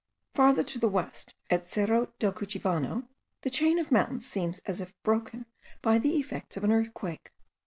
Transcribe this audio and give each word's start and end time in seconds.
Farther 0.33 0.63
to 0.63 0.79
the 0.79 0.89
west, 0.89 1.35
at 1.51 1.63
Cerro 1.63 2.11
del 2.17 2.33
Cuchivano, 2.33 3.07
the 3.43 3.51
chain 3.51 3.77
of 3.77 3.91
mountains 3.91 4.25
seems 4.25 4.57
as 4.65 4.81
if 4.81 4.95
broken 5.03 5.45
by 5.83 5.99
the 5.99 6.15
effects 6.17 6.57
of 6.57 6.63
an 6.63 6.71
earthquake. 6.71 7.31